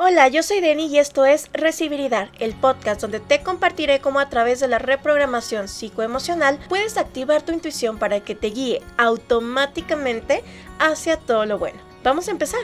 [0.00, 3.98] Hola, yo soy Deni y esto es Recibir y Dar, el podcast donde te compartiré
[3.98, 8.80] cómo a través de la reprogramación psicoemocional puedes activar tu intuición para que te guíe
[8.96, 10.44] automáticamente
[10.78, 11.80] hacia todo lo bueno.
[12.04, 12.60] Vamos a empezar.